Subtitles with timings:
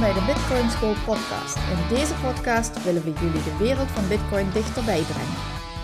[0.00, 1.56] Welkom bij de Bitcoin School podcast.
[1.56, 5.38] In deze podcast willen we jullie de wereld van Bitcoin dichterbij brengen.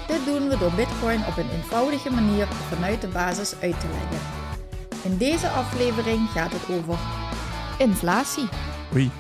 [0.06, 4.20] Dit doen we door Bitcoin op een eenvoudige manier vanuit de basis uit te leggen.
[5.10, 6.98] In deze aflevering gaat het over
[7.78, 8.48] inflatie.
[8.94, 9.10] Oei,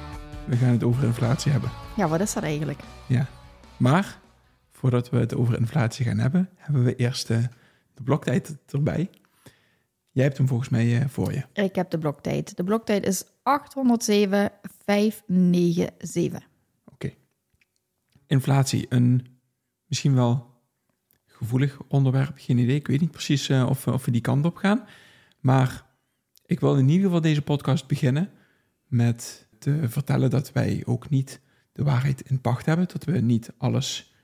[0.44, 1.70] we gaan het over inflatie hebben.
[1.96, 2.80] Ja, wat is dat eigenlijk?
[3.06, 3.26] Ja,
[3.76, 4.18] maar
[4.70, 7.38] voordat we het over inflatie gaan hebben, hebben we eerst uh,
[7.94, 9.10] de bloktijd erbij.
[10.10, 11.42] Jij hebt hem volgens mij uh, voor je.
[11.52, 12.56] Ik heb de bloktijd.
[12.56, 13.24] De bloktijd is
[14.86, 16.44] 807597.
[16.84, 17.12] Oké.
[18.26, 19.26] Inflatie, een
[19.86, 20.54] misschien wel
[21.26, 22.76] gevoelig onderwerp, geen idee.
[22.76, 24.84] Ik weet niet precies uh, of, of we die kant op gaan.
[25.40, 25.86] Maar
[26.46, 28.30] ik wil in ieder geval deze podcast beginnen
[28.86, 31.40] met te vertellen dat wij ook niet
[31.72, 34.14] de waarheid in pacht hebben, dat we niet alles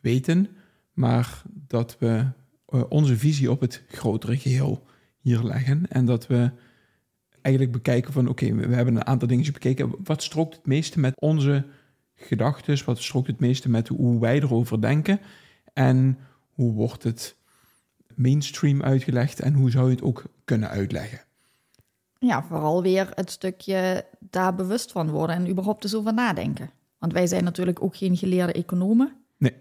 [0.00, 0.48] weten,
[0.92, 2.26] maar dat we
[2.68, 4.86] uh, onze visie op het grotere geheel
[5.18, 6.50] hier leggen en dat we
[7.42, 9.94] eigenlijk bekijken van oké, okay, we hebben een aantal dingen bekeken.
[10.04, 11.64] Wat strookt het meeste met onze
[12.14, 12.84] gedachten?
[12.84, 15.20] Wat strookt het meeste met hoe wij erover denken?
[15.72, 16.18] En
[16.52, 17.36] hoe wordt het
[18.14, 21.20] mainstream uitgelegd en hoe zou je het ook kunnen uitleggen?
[22.18, 26.70] Ja, vooral weer het stukje daar bewust van worden en überhaupt eens over nadenken.
[26.98, 29.12] Want wij zijn natuurlijk ook geen geleerde economen.
[29.36, 29.54] Nee.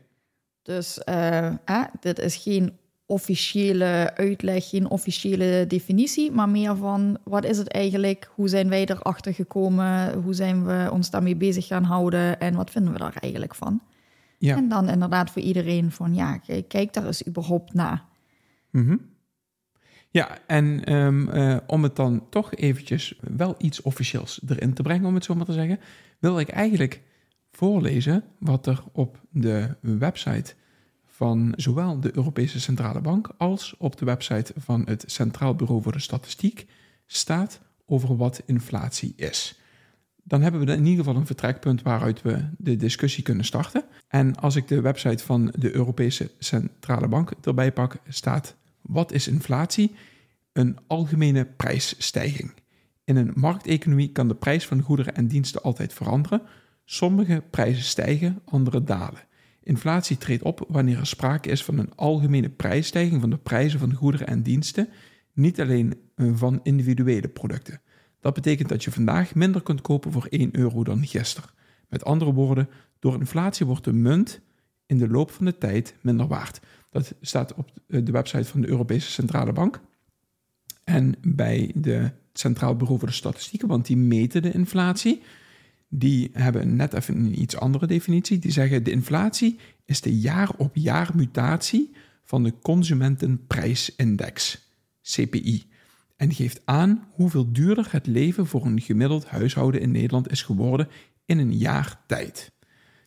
[0.62, 2.80] Dus uh, eh, dit is geen
[3.12, 8.86] officiële uitleg, geen officiële definitie, maar meer van wat is het eigenlijk, hoe zijn wij
[8.86, 13.16] erachter gekomen, hoe zijn we ons daarmee bezig gaan houden en wat vinden we daar
[13.20, 13.82] eigenlijk van.
[14.38, 14.56] Ja.
[14.56, 18.04] En dan inderdaad voor iedereen van ja, kijk daar eens überhaupt naar.
[18.70, 19.10] Mm
[20.10, 25.06] Ja, en um, uh, om het dan toch eventjes wel iets officieels erin te brengen,
[25.06, 25.80] om het zo maar te zeggen,
[26.20, 27.02] wil ik eigenlijk
[27.52, 30.54] voorlezen wat er op de website
[31.12, 35.92] van zowel de Europese Centrale Bank als op de website van het Centraal Bureau voor
[35.92, 36.68] de Statistiek
[37.06, 39.60] staat over wat inflatie is.
[40.24, 43.84] Dan hebben we in ieder geval een vertrekpunt waaruit we de discussie kunnen starten.
[44.08, 49.28] En als ik de website van de Europese Centrale Bank erbij pak, staat: Wat is
[49.28, 49.96] inflatie?
[50.54, 52.54] Een algemene prijsstijging.
[53.04, 56.42] In een markteconomie kan de prijs van goederen en diensten altijd veranderen.
[56.86, 59.30] Sommige prijzen stijgen, andere dalen.
[59.64, 63.94] Inflatie treedt op wanneer er sprake is van een algemene prijsstijging van de prijzen van
[63.94, 64.90] goederen en diensten,
[65.34, 67.82] niet alleen eh, van individuele producten.
[68.20, 71.50] Dat betekent dat je vandaag minder kunt kopen voor 1 euro dan gisteren.
[71.90, 74.42] Met andere woorden, door inflatie wordt de munt
[74.86, 76.60] in de loop van de tijd minder waard.
[76.90, 79.82] Dat staat op de website van de Europese Centrale Bank.
[80.84, 85.22] En bij de Centraal Bureau voor de Statistieken, want die meten de inflatie
[85.94, 88.40] die hebben net even een iets andere definitie.
[88.40, 91.92] Die zeggen de inflatie is de jaar op jaar mutatie
[92.24, 94.68] van de consumentenprijsindex,
[95.02, 95.70] CPI.
[96.16, 100.88] En geeft aan hoeveel duurder het leven voor een gemiddeld huishouden in Nederland is geworden
[101.26, 102.52] in een jaar tijd.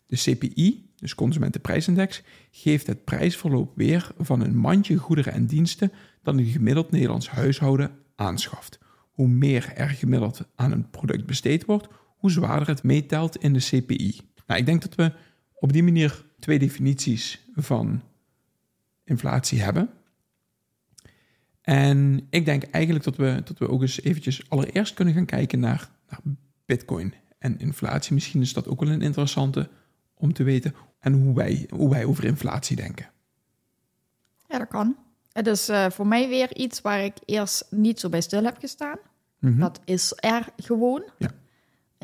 [0.06, 5.92] De CPI, dus consumentenprijsindex, geeft het prijsverloop weer van een mandje goederen en diensten
[6.22, 8.78] dan een gemiddeld Nederlands huishouden aanschaft.
[9.10, 11.88] Hoe meer er gemiddeld aan een product besteed wordt,
[12.24, 14.20] hoe zwaarder het meetelt in de CPI.
[14.46, 15.12] Nou, ik denk dat we
[15.54, 18.02] op die manier twee definities van
[19.04, 19.90] inflatie hebben.
[21.60, 25.60] En ik denk eigenlijk dat we, dat we ook eens eventjes allereerst kunnen gaan kijken
[25.60, 26.20] naar, naar
[26.66, 28.14] bitcoin en inflatie.
[28.14, 29.68] Misschien is dat ook wel een interessante
[30.14, 33.10] om te weten en hoe wij, hoe wij over inflatie denken.
[34.48, 34.96] Ja, dat kan.
[35.32, 38.58] Het is uh, voor mij weer iets waar ik eerst niet zo bij stil heb
[38.58, 38.98] gestaan.
[39.38, 41.02] Mm Dat is er gewoon.
[41.18, 41.30] Ja.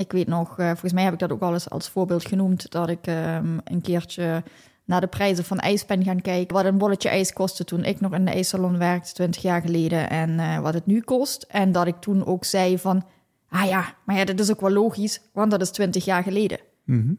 [0.01, 2.71] Ik weet nog, uh, volgens mij heb ik dat ook al eens als voorbeeld genoemd,
[2.71, 4.43] dat ik um, een keertje
[4.85, 6.55] naar de prijzen van ijs ben gaan kijken.
[6.57, 10.11] Wat een bolletje ijs kostte toen ik nog in de ijssalon werkte, 20 jaar geleden,
[10.11, 11.43] en uh, wat het nu kost.
[11.43, 13.05] En dat ik toen ook zei van,
[13.49, 16.59] ah ja, maar ja, dat is ook wel logisch, want dat is 20 jaar geleden.
[16.85, 17.19] Mm -hmm.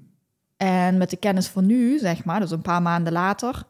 [0.58, 3.64] En met de kennis van nu, zeg maar, dus een paar maanden later,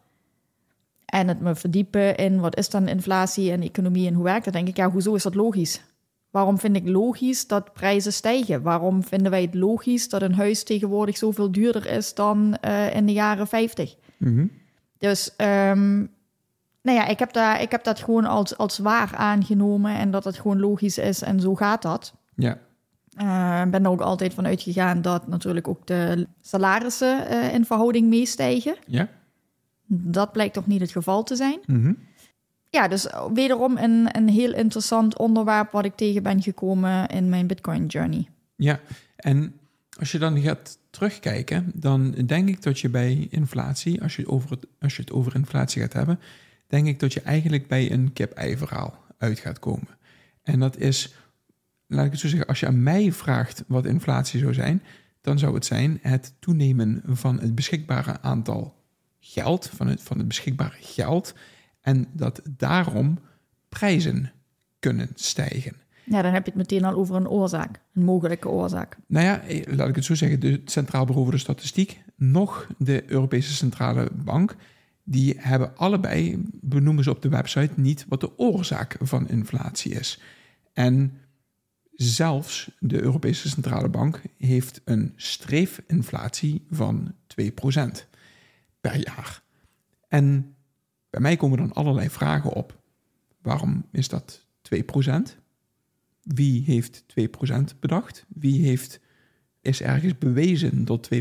[1.05, 4.53] en het me verdiepen in wat is dan inflatie en economie en hoe werkt dat,
[4.53, 5.81] denk ik, ja, hoezo is dat logisch?
[6.31, 8.61] Waarom vind ik logisch dat prijzen stijgen?
[8.61, 13.05] Waarom vinden wij het logisch dat een huis tegenwoordig zoveel duurder is dan uh, in
[13.05, 13.95] de jaren 50?
[14.17, 14.45] Mhm.
[14.97, 16.11] Dus um,
[16.81, 20.23] nou ja, ik heb, daar, ik heb dat gewoon als, als waar aangenomen en dat
[20.23, 22.13] het gewoon logisch is en zo gaat dat.
[22.35, 22.57] Ja.
[23.17, 28.07] Uh, ben er ook altijd van uitgegaan dat natuurlijk ook de salarissen uh, in verhouding
[28.07, 28.75] meestijgen.
[28.85, 29.07] Ja.
[29.87, 31.59] Dat blijkt toch niet het geval te zijn.
[31.65, 31.93] Mhm.
[32.71, 37.47] Ja, dus wederom een, een heel interessant onderwerp wat ik tegen ben gekomen in mijn
[37.47, 38.27] Bitcoin journey.
[38.55, 38.79] Ja,
[39.15, 39.53] en
[39.99, 44.49] als je dan gaat terugkijken, dan denk ik dat je bij inflatie, als je, over
[44.49, 46.19] het, als je het over inflatie gaat hebben,
[46.67, 49.97] denk ik dat je eigenlijk bij een kip-ei verhaal uit gaat komen.
[50.43, 51.15] En dat is,
[51.87, 54.83] laat ik het zo zeggen, als je aan mij vraagt wat inflatie zou zijn,
[55.21, 58.75] dan zou het zijn het toenemen van het beschikbare aantal
[59.19, 61.33] geld, van het, van het beschikbare geld,
[61.81, 63.19] en dat daarom
[63.69, 64.31] prijzen
[64.79, 65.75] kunnen stijgen.
[66.03, 68.97] Ja, dan heb je het meteen al over een oorzaak, een mogelijke oorzaak.
[69.07, 72.67] Nou ja, eh, laat ik het zo zeggen, de Centraal Bureau voor de Statistiek, nog
[72.77, 74.55] de Europese Centrale Bank,
[75.03, 80.21] die hebben allebei, benoemen ze op de website, niet wat de oorzaak van inflatie is.
[80.73, 81.13] En
[81.91, 88.07] zelfs de Europese Centrale Bank heeft een streefinflatie van 2%
[88.81, 89.41] per jaar.
[90.07, 90.55] En
[91.11, 92.79] bij mij komen dan allerlei vragen op.
[93.41, 94.77] Waarom is dat 2%?
[96.21, 98.25] Wie heeft 2% bedacht?
[98.27, 98.99] Wie heeft,
[99.61, 101.19] is ergens bewezen dat 2%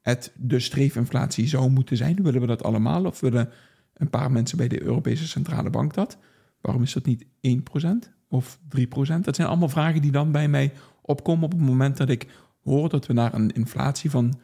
[0.00, 2.22] het de streefinflatie zou moeten zijn?
[2.22, 3.50] Willen we dat allemaal of willen
[3.94, 6.18] een paar mensen bij de Europese Centrale Bank dat?
[6.60, 9.20] Waarom is dat niet 1% of 3%?
[9.20, 10.72] Dat zijn allemaal vragen die dan bij mij
[11.02, 12.26] opkomen op het moment dat ik
[12.62, 14.40] hoor dat we naar een inflatie van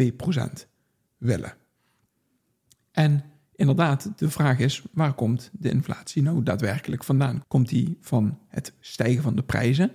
[0.00, 0.02] 2%
[1.16, 1.54] willen.
[2.90, 3.24] En
[3.56, 7.44] inderdaad, de vraag is: waar komt de inflatie nou daadwerkelijk vandaan?
[7.48, 9.90] Komt die van het stijgen van de prijzen?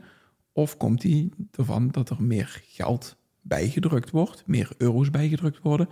[0.54, 5.90] Of komt die ervan dat er meer geld bijgedrukt wordt, meer euro's bijgedrukt worden,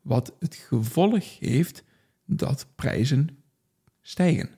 [0.00, 1.84] wat het gevolg heeft
[2.24, 3.28] dat prijzen
[4.00, 4.50] stijgen?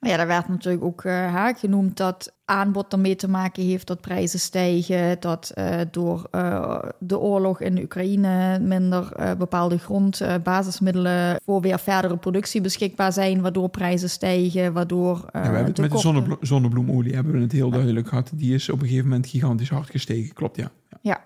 [0.00, 4.38] Ja, daar werd natuurlijk ook uh, genoemd dat aanbod ermee te maken heeft dat prijzen
[4.38, 12.16] stijgen, dat uh, door uh, de oorlog in Oekraïne minder bepaalde grondbasismiddelen voor weer verdere
[12.16, 15.16] productie beschikbaar zijn, waardoor prijzen stijgen, waardoor...
[15.32, 18.30] ja, we hebben het met de zonneblo zonnebloemolie hebben we het heel duidelijk gehad.
[18.34, 20.70] Die is op een gegeven moment gigantisch hard gestegen, klopt ja.
[20.88, 20.98] Ja.
[21.00, 21.24] ja.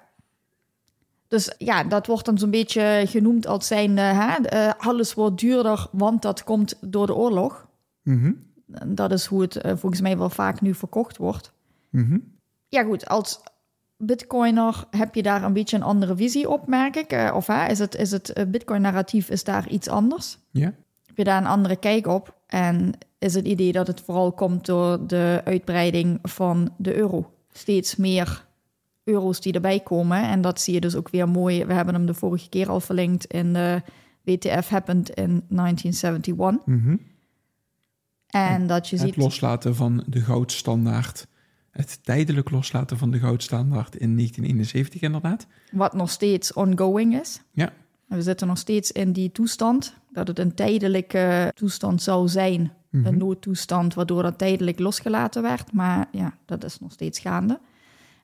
[1.29, 6.23] Dus ja, dat wordt dan zo'n beetje genoemd als zijn, hè, alles wordt duurder, want
[6.23, 7.67] dat komt door de oorlog.
[8.03, 8.51] Mm
[8.87, 11.53] dat is hoe het uh, volgens mij wel vaak nu verkocht wordt.
[11.91, 12.35] Mm -hmm.
[12.69, 13.41] Ja, goed, als
[13.97, 17.13] bitcoiner heb je daar een beetje een andere visie op, merk ik.
[17.13, 20.39] Uh, of hè, is het, is het uh, bitcoin-narratief is daar iets anders?
[20.51, 20.75] Ja.
[21.07, 22.41] Heb je daar een andere kijk op?
[22.47, 27.33] En is het idee dat het vooral komt door de uitbreiding van de euro?
[27.53, 28.47] Steeds meer
[29.05, 30.23] euro's die erbij komen.
[30.23, 31.65] En dat zie je dus ook weer mooi.
[31.65, 33.83] We hebben hem de vorige keer al verlinkt in de
[34.23, 36.67] WTF Happened in 1971.
[36.67, 37.01] Mm -hmm.
[38.33, 39.17] En dat je het ziet...
[39.17, 41.27] loslaten van de goudstandaard.
[41.71, 45.47] Het tijdelijk loslaten van de goudstandaard in 1971 inderdaad.
[45.73, 47.41] Wat nog steeds ongoing is.
[47.53, 47.73] Ja.
[48.07, 49.95] We zitten nog steeds in die toestand.
[50.11, 52.61] Dat het een tijdelijke toestand zou zijn.
[52.61, 53.07] Mm Mhm.
[53.07, 55.73] Een noodtoestand waardoor dat tijdelijk losgelaten werd.
[55.73, 57.61] Maar ja, dat is nog steeds gaande.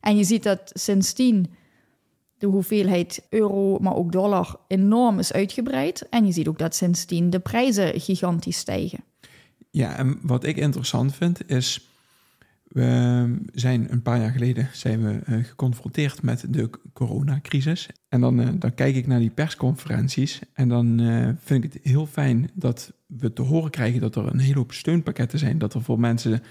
[0.00, 1.50] En je ziet dat sindsdien
[2.38, 6.08] de hoeveelheid euro, maar ook dollar enorm is uitgebreid.
[6.08, 9.04] En je ziet ook dat sindsdien de prijzen gigantisch stijgen.
[9.70, 11.88] Ja, en wat ik interessant vind is,
[12.68, 17.88] we zijn een paar jaar geleden zijn we uh, geconfronteerd met de coronacrisis.
[18.08, 21.82] En dan, uh, dan kijk ik naar die persconferenties en dan uh, vind ik het
[21.82, 25.74] heel fijn dat we te horen krijgen dat er een hele hoop steunpakketten zijn, dat
[25.74, 26.42] er voor mensen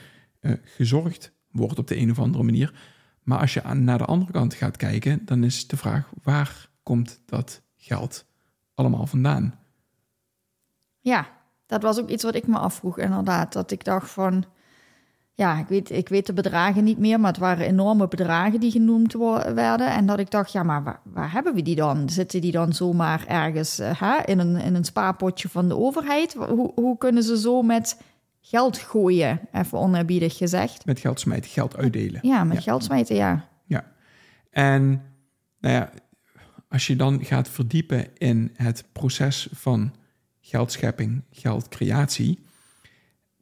[0.64, 2.74] gezorgd wordt op de een of andere manier.
[3.24, 6.70] Maar als je aan, naar de andere kant gaat kijken, dan is de vraag, waar
[6.84, 8.26] komt dat geld
[8.74, 9.60] allemaal vandaan?
[11.00, 11.37] Ja,
[11.68, 13.54] dat was ook iets wat ik me afvroeg, inderdaad.
[13.54, 14.46] Dat ik dacht van,
[15.34, 18.72] ja, ik weet, ik weet de bedragen niet meer, maar het waren enorme bedragen die
[18.72, 19.14] genoemd
[19.54, 19.92] werden.
[19.92, 22.10] En dat ik dacht, ja, maar waar, waar hebben we die dan?
[22.10, 26.34] Zitten die dan zomaar ergens uh, hè, in, een, in een spaarpotje van de overheid?
[26.34, 28.02] Hoe, hoe kunnen ze zo met
[28.42, 30.86] geld gooien, even onerbiedig gezegd?
[30.86, 32.20] Met geld smijten, geld uitdelen.
[32.24, 32.64] Ja, met ja.
[32.64, 33.48] geld smijten, ja.
[33.66, 33.92] Ja,
[34.50, 35.02] en
[35.60, 35.90] nou ja,
[36.70, 39.94] als je dan gaat verdiepen in het proces van
[40.48, 42.40] geldschepping, geldcreatie,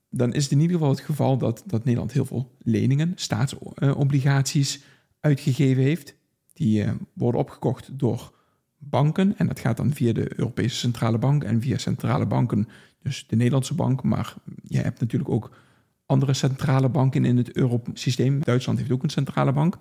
[0.09, 4.83] dan is het in ieder geval het geval dat, dat Nederland heel veel leningen, staatsobligaties
[5.19, 6.15] uitgegeven heeft.
[6.53, 8.33] Die uh, worden opgekocht door
[8.77, 12.67] banken en dat gaat dan via de Europese Centrale Bank en via centrale banken,
[13.01, 15.57] dus de Nederlandse bank, maar je hebt natuurlijk ook
[16.05, 18.43] andere centrale banken in het eurosysteem.
[18.43, 19.77] Duitsland heeft ook een centrale bank.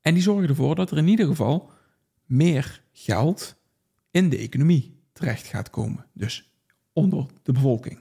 [0.00, 1.70] En die zorgen ervoor dat er in ieder geval
[2.24, 3.56] meer geld
[4.10, 6.06] in de economie terecht gaat komen.
[6.12, 6.53] Dus
[6.94, 7.98] onder de bevolking.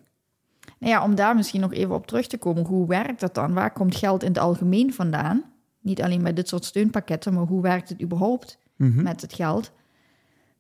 [0.80, 3.54] Nou ja, om daar misschien nog even op terug te komen, hoe werkt dat dan?
[3.54, 5.44] Waar komt geld in het algemeen vandaan?
[5.80, 9.04] Niet alleen met dit soort steunpakketten, maar hoe werkt het überhaupt Mhm.
[9.04, 9.72] met het geld?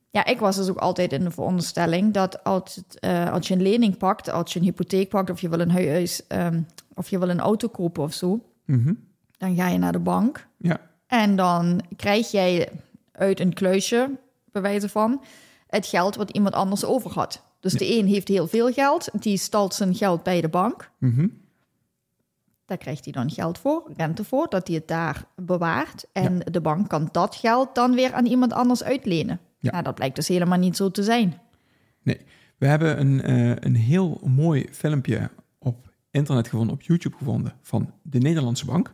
[0.09, 3.53] Ja, ik was dus ook altijd in de veronderstelling dat als, het, eh, als je
[3.53, 6.61] een lening pakt, als je een hypotheek pakt of je wil een huis ehm,
[6.93, 8.93] of je wil een auto kopen of zo, Mhm.
[9.37, 12.69] dan ga je naar de bank Ja, en dan krijg jij
[13.11, 14.09] uit een kluisje,
[14.51, 15.21] bij wijze van,
[15.67, 17.41] het geld wat iemand anders over had.
[17.63, 20.91] Dus de een heeft heel veel geld, die stalt zijn geld bij de bank.
[20.97, 21.27] Mhm.
[22.65, 26.05] Daar krijgt hij dan geld voor, rente voor, dat hij het daar bewaart.
[26.13, 29.39] En de bank kan dat geld dan weer aan iemand anders uitlenen.
[29.59, 29.71] Ja.
[29.71, 31.39] Nou, dat blijkt dus helemaal niet zo te zijn.
[32.01, 32.17] nee.
[32.57, 37.93] We hebben een, eh, een heel mooi filmpje op internet gevonden, op YouTube gevonden, van
[38.01, 38.93] de Nederlandse Bank.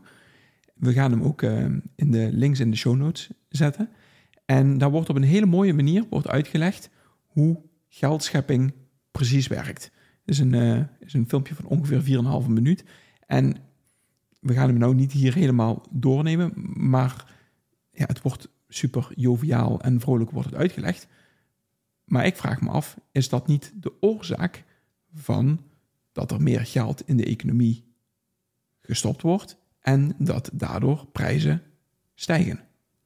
[0.74, 3.90] We gaan hem ook eh, in de links in de show notes zetten.
[4.46, 6.90] En daar wordt op een hele mooie manier wordt uitgelegd
[7.26, 8.74] hoe geldschepping
[9.12, 9.84] precies werkt.
[10.26, 12.84] Het is een, eh, is een filmpje van ongeveer 4,5 minuut.
[13.26, 13.56] En
[14.40, 16.54] we gaan hem nou niet hier helemaal doornemen,
[16.90, 17.36] maar
[17.92, 21.08] ja, het wordt super joviaal en vrolijk wordt het uitgelegd.
[22.04, 24.64] Maar ik vraag me af, is dat niet de oorzaak
[25.14, 25.64] van
[26.12, 27.94] dat er meer geld in de economie
[28.82, 31.64] gestopt wordt en dat daardoor prijzen
[32.16, 32.56] stijgen?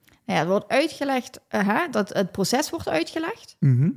[0.10, 3.56] Nou ja, het wordt uitgelegd, hè, dat het proces wordt uitgelegd.
[3.60, 3.90] Mhm.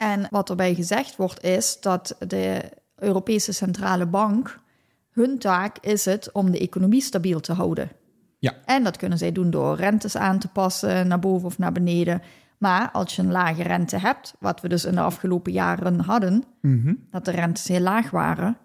[0.00, 2.60] En wat erbij gezegd wordt is dat de
[2.96, 4.60] Europese Centrale Bank,
[5.10, 7.90] hun taak is het om de economie stabiel te houden.
[8.38, 8.54] Ja.
[8.64, 12.22] En dat kunnen zij doen door rentes aan te passen naar boven of naar beneden.
[12.58, 16.44] Maar als je een lage rente hebt, wat we dus in de afgelopen jaren hadden,
[16.60, 16.94] Mhm.
[17.10, 18.56] dat de rentes heel laag waren,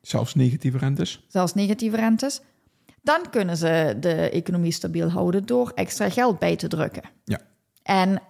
[0.00, 1.24] Zelfs negatieve rentes.
[1.28, 2.40] zelfs negatieve rentes,
[3.02, 7.02] dan kunnen ze de economie stabiel houden door extra geld bij te drukken.
[7.24, 7.40] Ja.
[7.82, 8.20] En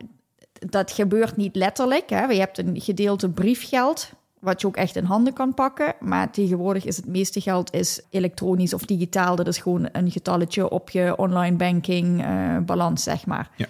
[0.59, 2.11] dat gebeurt niet letterlijk.
[2.11, 2.25] Hè.
[2.25, 5.95] Je hebt een gedeelte briefgeld, wat je ook echt in handen kan pakken.
[6.01, 9.37] Maar tegenwoordig is het meeste geld is elektronisch of digitaal.
[9.37, 13.51] Dat is gewoon een getalletje op je online banking eh, balans, zeg maar.
[13.57, 13.67] Ja.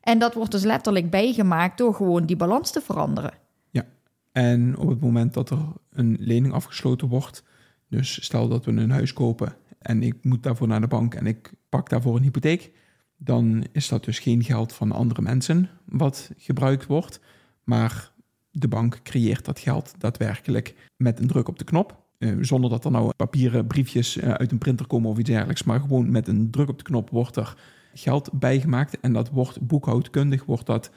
[0.00, 3.32] En dat wordt dus letterlijk bijgemaakt door gewoon die balans te veranderen.
[3.70, 3.84] Ja.
[4.32, 5.58] En op het moment dat er
[5.92, 7.42] een lening afgesloten wordt,
[7.88, 11.26] dus stel dat we een huis kopen en ik moet daarvoor naar de bank en
[11.26, 12.72] ik pak daarvoor een hypotheek,
[13.16, 17.20] dan is dat dus geen geld van andere mensen wat gebruikt wordt,
[17.64, 18.12] maar
[18.50, 22.04] de bank creëert dat geld daadwerkelijk met een druk op de knop.
[22.18, 25.62] eh, zonder dat er nou papieren briefjes eh, uit een printer komen of iets dergelijks,
[25.62, 27.56] maar gewoon met een druk op de knop wordt er
[27.94, 30.90] geld bijgemaakt en dat wordt boekhoudkundig, wordt dat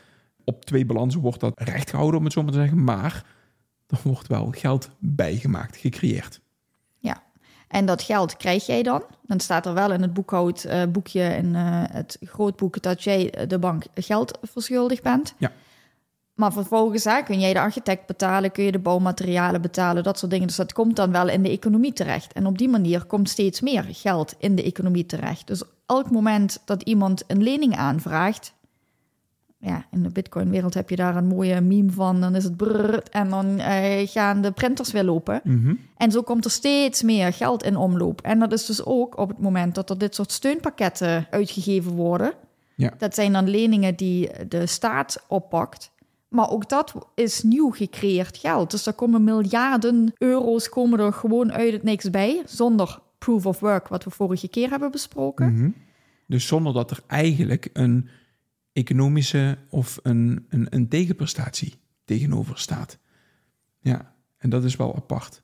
[0.43, 3.25] op twee balansen wordt dat recht gehouden, om het zo maar te zeggen, maar
[3.87, 6.41] er wordt wel geld bijgemaakt, gecreëerd.
[7.69, 9.03] En dat geld krijg jij dan.
[9.21, 13.59] Dan staat er wel in het boekhoudboekje, in eh, het grootboek, dat jij eh, de
[13.59, 15.33] bank geld verschuldigd bent.
[15.37, 15.51] Ja.
[16.33, 20.31] Maar vervolgens hè, kun jij de architect betalen, kun je de bouwmaterialen betalen, dat soort
[20.31, 20.47] dingen.
[20.47, 22.33] Dus dat komt dan wel in de economie terecht.
[22.33, 25.47] En op die manier komt steeds meer geld in de economie terecht.
[25.47, 28.53] Dus elk moment dat iemand een lening aanvraagt,
[29.61, 32.21] ja, in de Bitcoin-wereld heb je daar een mooie meme van.
[32.21, 35.41] Dan is het brrr en dan eh, gaan de printers weer lopen.
[35.43, 35.73] Mhm.
[35.97, 38.21] En zo komt er steeds meer geld in omloop.
[38.21, 42.33] En dat is dus ook op het moment dat er dit soort steunpakketten uitgegeven worden.
[42.75, 42.93] Ja.
[42.97, 45.91] Dat zijn dan leningen die de staat oppakt.
[46.27, 48.71] Maar ook dat is nieuw gecreëerd geld.
[48.71, 52.41] Dus er komen miljarden euro's komen er gewoon uit het niks bij.
[52.45, 55.53] Zonder proof of work, wat we vorige keer hebben besproken.
[55.53, 55.69] Mhm.
[56.25, 58.09] Dus zonder dat er eigenlijk een
[58.73, 61.73] economische of een, een, een tegenprestatie
[62.05, 62.97] tegenover staat.
[63.79, 65.41] Ja, en dat is wel apart.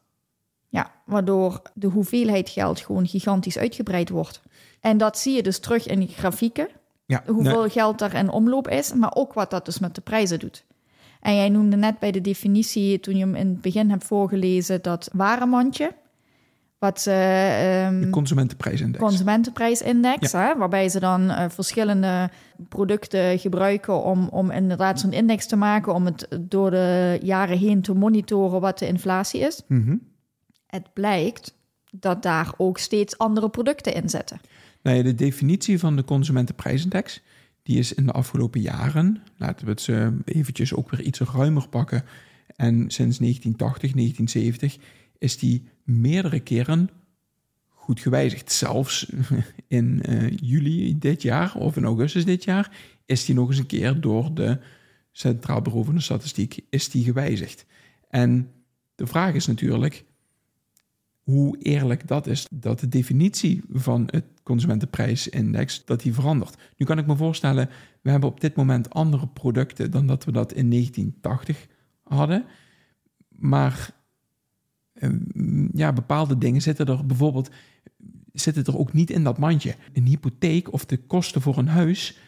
[0.70, 4.41] Ja, waardoor de hoeveelheid geld gewoon gigantisch uitgebreid wordt.
[4.79, 6.67] En dat zie je dus terug in die grafieken.
[7.05, 10.01] Ja, hoeveel nee, geld er in omloop is, maar ook wat dat dus met de
[10.01, 10.65] prijzen doet.
[11.22, 14.82] En jij noemde net bij de definitie, toen je hem in het begin hebt voorgelezen,
[14.82, 15.96] dat warenmandje.
[16.86, 17.12] Wat ze.
[17.12, 19.04] ehm, de consumentenprijsindex.
[19.04, 22.30] consumentenprijsindex, hè, waarbij ze dan eh, verschillende
[22.70, 27.82] producten gebruiken om, om inderdaad zo'n index te maken, om het door de jaren heen
[27.82, 29.62] te monitoren wat de inflatie is.
[29.68, 29.96] Mhm.
[30.68, 31.56] Het blijkt
[31.92, 34.39] dat daar ook steeds andere producten in zitten.
[34.82, 37.22] Nou ja, de definitie van de consumentenprijsindex,
[37.63, 41.68] die is in de afgelopen jaren, laten we het eh, eventjes ook weer iets ruimer
[41.70, 42.04] pakken,
[42.56, 44.77] en sinds 1980, 1970
[45.18, 46.90] is die meerdere keren
[47.68, 48.52] goed gewijzigd.
[48.52, 49.12] Zelfs
[49.68, 52.72] in eh, juli dit jaar of in augustus dit jaar
[53.06, 54.60] is die nog eens een keer door de
[55.12, 57.66] Centraal Bureau van de Statistiek is die gewijzigd.
[58.10, 58.52] En
[58.96, 60.06] de vraag is natuurlijk,
[61.24, 66.56] hoe eerlijk dat is, dat de definitie van het consumentenprijsindex, dat die verandert.
[66.78, 67.70] Nu kan ik me voorstellen,
[68.02, 71.68] we hebben op dit moment andere producten dan dat we dat in 1980
[72.04, 72.46] hadden.
[73.30, 73.95] Maar
[75.74, 77.50] ja, bepaalde dingen zitten er bijvoorbeeld
[78.34, 79.75] zitten er ook niet in dat mandje.
[79.94, 82.20] Een hypotheek of de kosten voor een huis,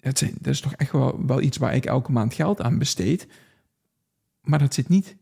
[0.00, 2.78] dat, zijn, dat is toch echt wel, wel iets waar ik elke maand geld aan
[2.78, 3.26] besteed.
[4.40, 5.16] Maar dat zit niet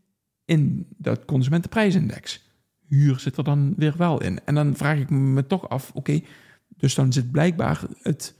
[0.45, 2.41] in dat consumentenprijsindex.
[2.87, 4.39] Huur zit er dan weer wel in.
[4.45, 6.21] En dan vraag ik me toch af, oké,
[6.67, 8.35] dus dan zit blijkbaar het,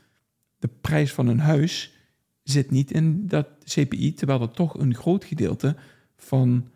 [0.59, 1.97] de prijs van een huis
[2.43, 5.75] zit niet in dat CPI, terwijl dat toch een groot gedeelte
[6.15, 6.67] van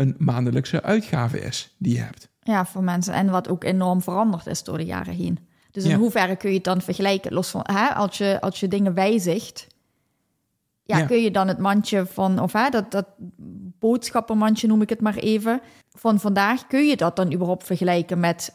[0.00, 2.28] een maandelijkse uitgave is die je hebt.
[2.42, 3.14] Ja, voor mensen.
[3.14, 5.38] En wat ook enorm veranderd is door de jaren heen.
[5.70, 7.32] Dus in hoeverre kun je het dan vergelijken?
[7.32, 9.66] Los van, hè, als, je, als je dingen wijzigt,
[10.82, 13.06] ja, kun je dan het mandje van, of hè, dat, dat
[13.78, 18.54] boodschappenmandje noem ik het maar even, van vandaag, kun je dat dan überhaupt vergelijken met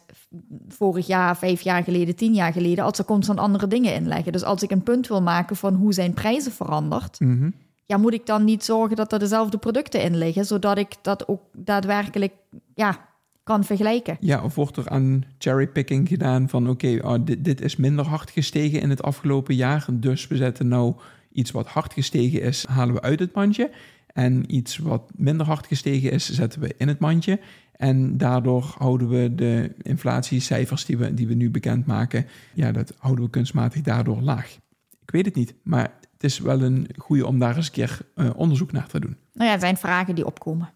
[0.68, 4.32] vorig jaar, vijf jaar geleden, tien jaar geleden, als er constant andere dingen in leggen.
[4.32, 7.50] Dus als ik een punt wil maken van hoe zijn prijzen veranderd, Mhm.
[7.92, 11.28] Ja, moet ik dan niet zorgen dat er dezelfde producten in liggen, zodat ik dat
[11.28, 12.34] ook daadwerkelijk
[12.76, 13.10] ja,
[13.44, 14.18] kan vergelijken.
[14.20, 18.30] Ja, of wordt er aan cherrypicking gedaan van oké, oh, dit, dit is minder hard
[18.30, 20.96] gestegen in het afgelopen jaar, dus we zetten nou
[21.32, 23.72] iets wat hard gestegen is, halen we uit het mandje.
[24.14, 27.40] En iets wat minder hard gestegen is, zetten we in het mandje.
[27.72, 33.26] En daardoor houden we de inflatiecijfers die we, die we nu bekendmaken, ja, dat houden
[33.26, 34.58] we kunstmatig daardoor laag.
[35.02, 38.00] Ik weet het niet, maar het is wel een goede om daar eens een keer
[38.16, 39.18] eh, onderzoek naar te doen.
[39.34, 40.70] Nou ja, het zijn vragen die opkomen.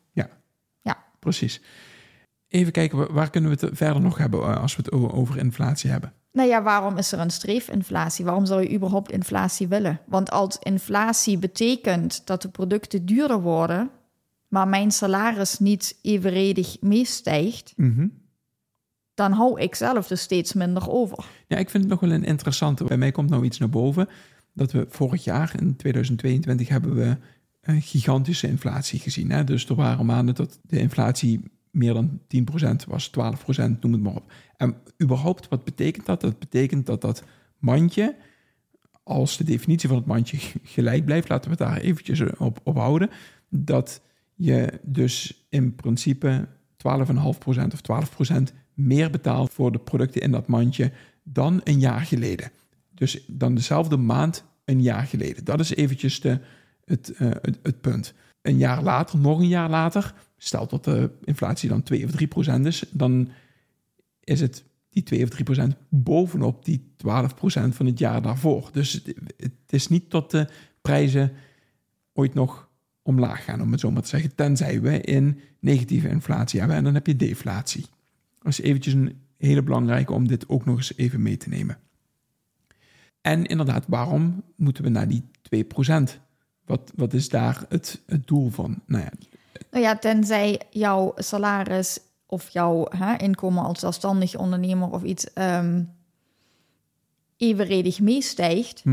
[1.19, 1.61] Precies.
[2.47, 5.37] Even kijken, wa- waar kunnen we het verder nog hebben eh, als we het over
[5.37, 6.13] inflatie hebben?
[6.31, 8.25] Nou ja, waarom is er een streefinflatie?
[8.25, 9.99] Waarom zou je überhaupt inflatie willen?
[10.05, 13.89] Want als inflatie betekent dat de producten duurder worden,
[14.47, 17.73] maar mijn salaris niet evenredig meestijgt,
[19.13, 21.25] dan hou ik zelf dus steeds minder over.
[21.47, 22.83] Ja, ik vind het nog wel een interessante.
[22.83, 24.09] Bij mij komt nou iets naar boven.
[24.55, 27.17] Dat we vorig jaar, in 2022, hebben we
[27.61, 29.31] een gigantische inflatie gezien.
[29.31, 29.43] Hè?
[29.43, 33.11] Dus er waren maanden dat de inflatie meer dan 10% was, 12%,
[33.79, 34.31] noem het maar op.
[34.57, 36.21] En überhaupt, wat betekent dat?
[36.21, 37.23] Dat betekent dat dat
[37.57, 38.15] mandje,
[39.03, 42.75] als de definitie van het mandje gelijk blijft, laten we het daar eventjes op, op
[42.75, 43.09] houden,
[43.49, 44.01] dat
[44.35, 46.77] je dus in principe 12,5%
[47.47, 47.81] of
[48.29, 50.91] 12% meer betaalt voor de producten in dat mandje
[51.23, 52.51] dan een jaar geleden.
[52.95, 55.43] Dus dan dezelfde maand een jaar geleden.
[55.43, 56.39] Dat is eventjes de,
[56.85, 58.13] het, eh, het, het punt.
[58.41, 62.27] Een jaar later, nog een jaar later, stel dat de inflatie dan 2 of 3
[62.27, 63.29] procent is, dan
[64.19, 68.69] is het die 2 of 3 procent bovenop die 12 procent van het jaar daarvoor.
[68.71, 70.47] Dus het, het is niet dat de
[70.81, 71.31] prijzen
[72.13, 72.69] ooit nog
[73.01, 76.83] omlaag gaan, om het zo maar te zeggen, tenzij we in negatieve inflatie hebben en
[76.83, 77.85] dan heb je deflatie.
[78.39, 81.77] Dat is eventjes een hele belangrijke om dit ook nog eens even mee te nemen.
[83.25, 85.23] En inderdaad, waarom moeten we naar die
[85.55, 86.19] 2%?
[86.65, 88.81] Wat, wat is daar het, het doel van?
[88.85, 89.11] Nou ja,
[89.71, 95.83] Nou ja, tenzij jouw salaris of jouw hè, inkomen als zelfstandig ondernemer of iets ehm,
[97.37, 98.83] evenredig meestijgt,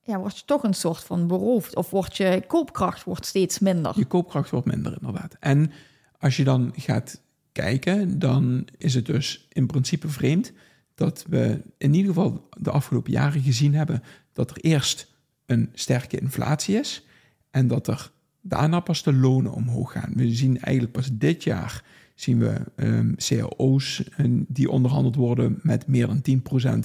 [0.00, 1.76] ja, word je toch een soort van beroofd.
[1.76, 3.92] Of wordt je koopkracht wordt steeds minder.
[3.96, 5.36] je koopkracht wordt minder inderdaad.
[5.40, 5.72] En
[6.18, 7.20] als je dan gaat
[7.52, 10.52] kijken, dan is het dus in principe vreemd
[10.98, 15.14] dat we in ieder geval de afgelopen jaren gezien hebben dat er eerst
[15.46, 17.06] een sterke inflatie is
[17.50, 20.12] en dat er daarna pas de lonen omhoog gaan.
[20.14, 21.84] We zien eigenlijk pas dit jaar
[22.14, 24.02] zien we ehm, cao's
[24.48, 26.22] die onderhandeld worden met meer dan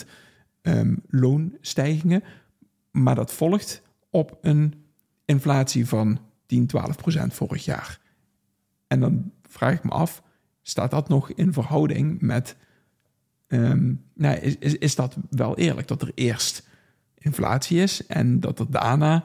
[0.03, 0.07] 10%
[0.61, 2.23] ehm, loonstijgingen.
[2.91, 4.73] Maar dat volgt op een
[5.25, 7.99] inflatie van 10, 12% vorig jaar.
[8.87, 10.23] En dan vraag ik me af,
[10.61, 12.55] staat dat nog in verhouding met...
[13.53, 16.67] ehm, nou, is, is, is dat wel eerlijk dat er eerst
[17.17, 19.23] inflatie is en dat er daarna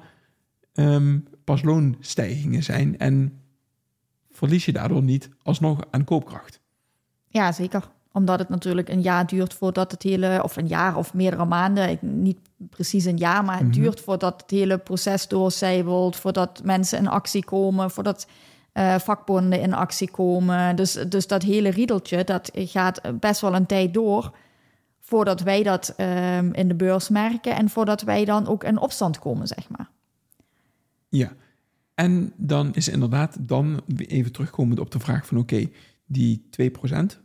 [0.72, 3.40] ehm, pas loonstijgingen zijn en
[4.30, 6.60] verlies je daardoor niet alsnog aan koopkracht?
[7.28, 7.88] Ja, zeker.
[8.12, 11.88] Omdat het natuurlijk een jaar duurt voordat het hele, of een jaar of meerdere maanden,
[11.90, 12.38] ik- niet
[12.70, 17.44] precies een jaar, maar het duurt voordat het hele proces doorcijbelt, voordat mensen in actie
[17.44, 18.26] komen, voordat
[18.78, 20.76] eh, vakbonden in actie komen.
[20.76, 24.36] Dus, dus dat hele riedeltje, dat gaat best wel een tijd door
[25.00, 29.18] voordat wij dat ehm, in de beurs merken en voordat wij dan ook in opstand
[29.18, 29.90] komen, zeg maar.
[31.08, 31.32] Ja,
[31.94, 35.68] en dan is inderdaad dan even terugkomend op de vraag van oké,
[36.06, 37.18] die 2%,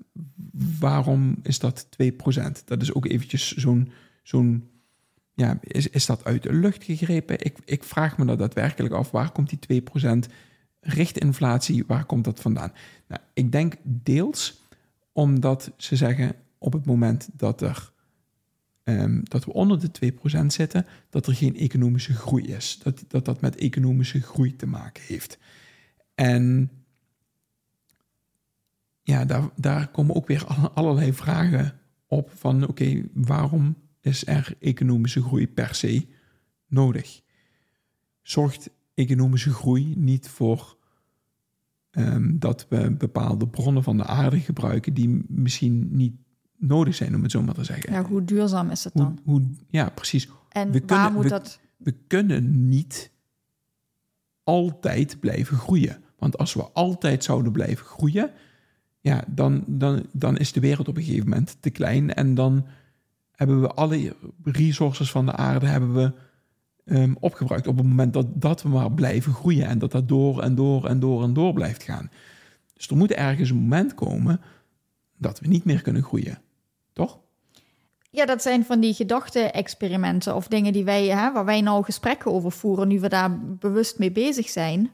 [0.80, 2.64] waarom is dat 2%?
[2.66, 3.92] Dat is ook eventjes zo'n,
[4.24, 4.70] zo'n
[5.34, 7.36] ja, is, is dat uit de lucht gegrepen?
[7.40, 10.32] Ik, ik vraag me dat daadwerkelijk af, waar komt die 2%
[10.84, 12.72] richtinflatie, waar komt dat vandaan?
[13.08, 14.62] Nou, ik denk deels
[15.12, 17.92] omdat ze zeggen op het moment dat, er,
[18.84, 22.80] ehm, dat we onder de 2% zitten, dat er geen economische groei is.
[22.84, 25.38] Dat, dat dat met economische groei te maken heeft.
[26.16, 26.72] En
[29.02, 35.22] ja, daar, daar komen ook weer allerlei vragen op van oké, waarom is er economische
[35.22, 36.08] groei per se
[36.68, 37.22] nodig?
[38.22, 40.78] Zorgt economische groei niet voor
[41.92, 46.14] um, dat we bepaalde bronnen van de aarde gebruiken die misschien niet
[46.58, 47.94] nodig zijn, om het zo maar te zeggen.
[47.94, 49.20] Ja, hoe duurzaam is het dan?
[49.24, 50.30] Hoe, ja, precies.
[50.50, 51.60] En we waar moet we, dat...
[51.78, 53.12] We kunnen niet
[54.44, 56.04] altijd blijven groeien.
[56.18, 58.32] Want als we altijd zouden blijven groeien,
[59.00, 62.14] ja, dan, dan, dan is de wereld op een gegeven moment te klein.
[62.14, 62.66] En dan
[63.32, 66.14] hebben we alle resources van de aarde hebben we,
[66.86, 67.68] um, opgebruikt.
[67.68, 70.86] Op het moment dat, dat we maar blijven groeien en dat dat door en door
[70.88, 72.12] en door en door blijft gaan.
[72.74, 74.42] Dus er moet ergens een moment komen
[75.18, 76.42] dat we niet meer kunnen groeien.
[76.94, 77.20] Toch?
[78.10, 82.32] Ja, dat zijn van die gedachte-experimenten of dingen die wij, hè, waar wij nou gesprekken
[82.32, 84.92] over voeren, nu we daar bewust mee bezig zijn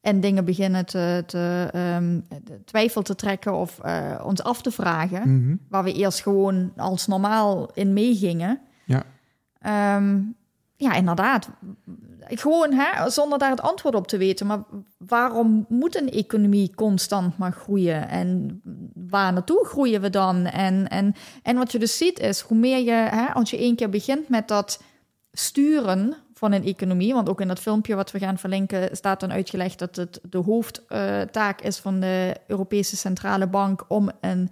[0.00, 2.26] en dingen beginnen te, te um,
[2.64, 5.56] twijfel te trekken of uh, ons af te vragen, Mhm.
[5.68, 8.60] waar we eerst gewoon als normaal in meegingen.
[8.84, 9.02] Ja.
[9.60, 10.20] Ehm,
[10.80, 11.48] ja, inderdaad.
[12.18, 14.46] Gewoon hè, zonder daar het antwoord op te weten.
[14.46, 14.62] Maar
[14.98, 18.08] waarom moet een economie constant maar groeien?
[18.08, 18.60] En
[18.94, 20.46] waar naartoe groeien we dan?
[20.46, 23.76] En, en, en wat je dus ziet is, hoe meer je, hè, als je één
[23.76, 24.82] keer begint met dat
[25.32, 29.32] sturen van een economie, want ook in dat filmpje wat we gaan verlinken staat dan
[29.32, 34.50] uitgelegd dat het de hoofdtaak is van de Europese Centrale Bank om een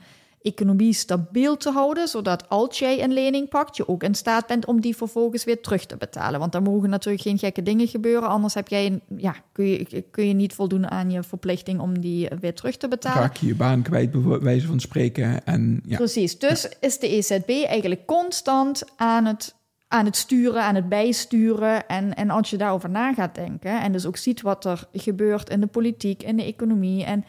[0.50, 4.66] economie stabiel te houden, zodat als jij een lening pakt, je ook in staat bent
[4.66, 6.40] om die vervolgens weer terug te betalen.
[6.40, 10.04] Want dan mogen natuurlijk geen gekke dingen gebeuren, anders heb jij een, ja, kun, je,
[10.10, 13.20] kun je niet voldoen aan je verplichting om die weer terug te betalen.
[13.20, 15.44] Raak je je baan kwijt, bij wijze van spreken.
[15.44, 15.96] En, ja.
[15.96, 19.54] Precies, dus is de EZB eigenlijk constant aan het,
[19.88, 21.86] aan het sturen, aan het bijsturen.
[21.86, 25.50] En, en als je daarover na gaat denken en dus ook ziet wat er gebeurt
[25.50, 27.24] in de politiek, in de economie en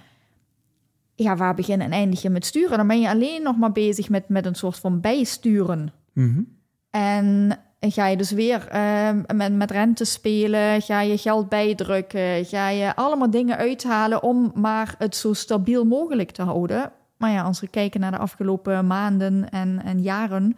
[1.23, 2.77] ja, waar begin en eindig je met sturen?
[2.77, 5.93] Dan ben je alleen nog maar bezig met, met een soort van bijsturen.
[6.13, 6.41] Mhm.
[6.89, 12.69] En ga je dus weer uh, met, met rente spelen, ga je geld bijdrukken, ga
[12.69, 16.91] je allemaal dingen uithalen om maar het zo stabiel mogelijk te houden.
[17.17, 20.57] Maar ja, als we kijken naar de afgelopen maanden en, en jaren,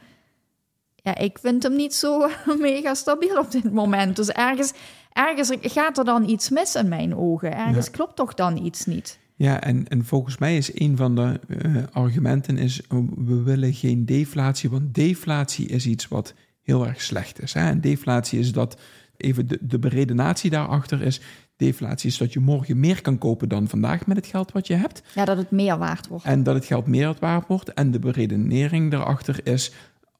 [0.95, 4.15] ja, ik vind hem niet zo mega stabiel op dit moment.
[4.15, 4.73] Dus ergens,
[5.13, 7.57] ergens gaat er dan iets mis in mijn ogen.
[7.57, 7.91] Ergens Ja.
[7.91, 9.19] klopt toch dan iets niet.
[9.41, 13.73] Ja, en, en volgens mij is een van de eh, argumenten is, oh, we willen
[13.73, 17.53] geen deflatie, want deflatie is iets wat heel erg slecht is.
[17.53, 17.69] Hè?
[17.69, 18.79] En deflatie is dat,
[19.17, 21.21] even de, de beredenatie daarachter is,
[21.55, 24.73] deflatie is dat je morgen meer kan kopen dan vandaag met het geld wat je
[24.73, 25.03] hebt.
[25.15, 26.25] Ja, dat het meer waard wordt.
[26.25, 27.73] En dat het geld meer waard wordt.
[27.73, 29.73] En de beredenering daarachter is,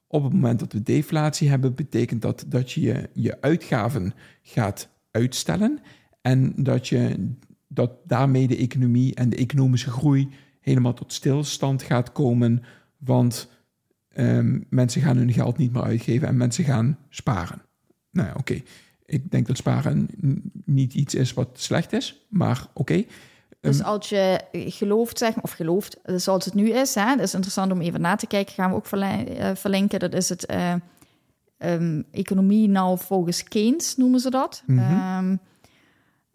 [0.06, 5.78] op het moment dat we deflatie hebben, betekent dat dat je, je uitgaven gaat uitstellen.
[6.20, 7.30] En dat je
[7.74, 10.28] dat daarmee de economie en de economische groei
[10.60, 12.62] helemaal tot stilstand gaat komen.
[12.98, 13.50] Want
[14.08, 17.62] ehm, mensen gaan hun geld niet meer uitgeven en mensen gaan sparen.
[18.10, 18.62] Nou ja, oké.
[19.06, 20.08] Ik denk dat sparen
[20.64, 23.04] niet iets is wat slecht is, maar oké.
[23.62, 27.26] Dus Ehm, als je gelooft, zeg maar, of gelooft, zoals het nu is, hè, dat
[27.26, 29.98] is interessant om even na te kijken, gaan we ook eh, verlinken.
[29.98, 30.74] Dat is het eh,
[31.58, 34.62] ehm, economie nou volgens Keynes, noemen ze dat.
[34.66, 35.36] Ehm,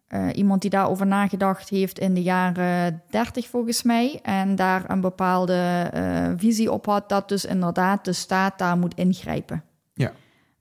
[0.08, 4.20] eh, iemand die daarover nagedacht heeft in de jaren 30 volgens mij.
[4.24, 8.96] En daar een bepaalde eh, visie op had dat dus inderdaad de staat daar moet
[8.96, 9.64] ingrijpen.
[9.94, 10.12] Ja.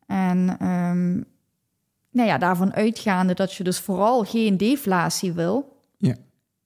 [0.07, 1.15] En ehm,
[2.11, 5.83] nou ja, daarvan uitgaande dat je dus vooral geen deflatie wil.
[5.97, 6.17] Ja.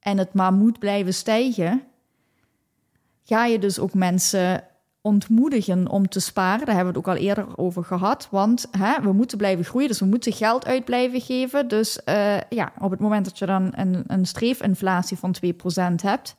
[0.01, 1.83] En het maar moet blijven stijgen.
[3.23, 4.65] Ga je dus ook mensen
[5.03, 6.67] ontmoedigen om te sparen.
[6.67, 8.29] Daar hebben we het ook al eerder over gehad.
[8.31, 11.69] Want hè, we moeten blijven groeien, dus we moeten geld uit blijven geven.
[11.69, 15.49] Dus eh, ja, op het moment dat je dan een, een streefinflatie van 2%
[16.03, 16.37] hebt...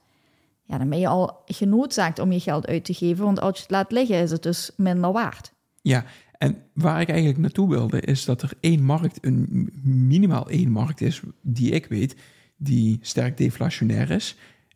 [0.65, 3.25] Ja, dan ben je al genoodzaakt om je geld uit te geven.
[3.25, 5.53] Want als je het laat liggen, is het dus minder waard.
[5.81, 6.03] Ja,
[6.37, 11.01] en waar ik eigenlijk naartoe wilde, is dat er één markt, een minimaal één markt
[11.01, 12.15] is, die ik weet,
[12.57, 14.35] die sterk deflationair is.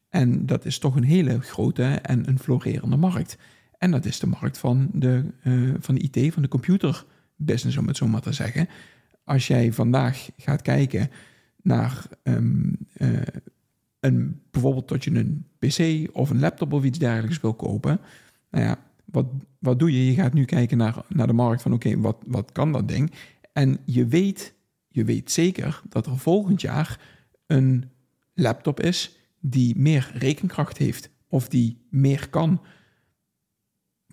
[0.10, 3.38] En dat is toch een hele grote en een florerende markt.
[3.86, 7.88] En dat is de markt van de, eh, van de IT, van de computerbusiness, om
[7.88, 8.68] het zo maar te zeggen.
[9.24, 11.10] Als jij vandaag gaat kijken
[11.62, 13.10] naar ehm, eh,
[14.00, 18.00] een, bijvoorbeeld dat je een PC of een laptop of iets dergelijks wil kopen.
[18.52, 19.26] Nou ja, wat,
[19.60, 20.06] wat doe je?
[20.06, 23.12] Je gaat nu kijken naar, naar de markt van oké, wat, wat kan dat ding?
[23.54, 24.54] En je weet,
[24.88, 27.00] je weet zeker dat er volgend jaar
[27.48, 27.90] een
[28.34, 32.62] laptop is die meer rekenkracht heeft of die meer kan.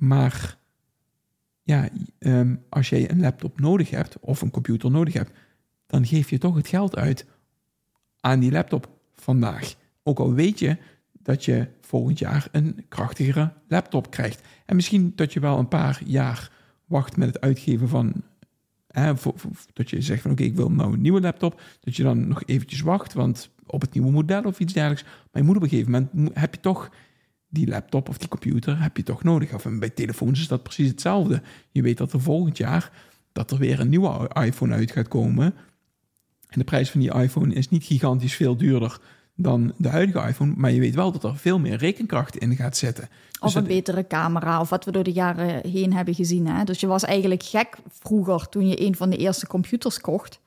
[0.03, 0.59] Maar
[1.62, 1.88] ja,
[2.19, 5.31] ehm, als jij een laptop nodig hebt of een computer nodig hebt,
[5.87, 7.27] dan geef je toch het geld uit
[8.21, 9.75] aan die laptop vandaag.
[10.03, 10.77] Ook al weet je
[11.12, 14.43] dat je volgend jaar een krachtigere laptop krijgt.
[14.67, 16.51] En misschien dat je wel een paar jaar
[16.85, 18.23] wacht met het uitgeven van.
[18.87, 19.12] Hè,
[19.73, 21.61] dat je zegt van oké, ik wil nou een nieuwe laptop.
[21.81, 25.05] Dat je dan nog eventjes wacht, want op het nieuwe model of iets dergelijks.
[25.05, 26.91] Maar je moet op een gegeven moment heb je toch
[27.53, 29.55] die laptop of die computer heb je toch nodig.
[29.55, 31.43] Of bij telefoons is dat precies hetzelfde.
[31.71, 32.91] Je weet dat er volgend jaar
[33.33, 35.55] dat er weer een nieuwe iPhone uit gaat komen.
[36.49, 39.01] En de prijs van die iPhone is niet gigantisch veel duurder
[39.37, 40.53] dan de huidige iPhone.
[40.57, 43.09] Maar je weet wel dat er veel meer rekenkracht in gaat zitten.
[43.41, 46.47] Of dus een betere camera, of wat we door de jaren heen hebben gezien.
[46.47, 46.65] Hè?
[46.65, 50.41] Dus je was eigenlijk gek vroeger toen je een van de eerste computers kocht.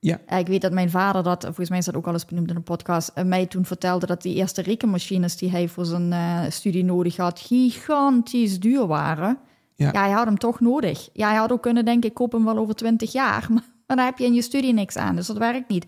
[0.00, 0.38] Ja.
[0.38, 2.56] Ik weet dat mijn vader dat, volgens mij is dat ook al eens benoemd in
[2.56, 6.40] een podcast, eh, mij toen vertelde dat die eerste rekenmachines die hij voor zijn uh,
[6.48, 9.38] studie nodig had, gigantisch duur waren.
[9.74, 9.90] Ja.
[9.92, 11.08] ja, hij had hem toch nodig.
[11.12, 13.46] Ja, hij had ook kunnen denken, ik koop hem wel over twintig jaar.
[13.86, 15.86] Maar dan heb je in je studie niks aan, dus dat werkt niet.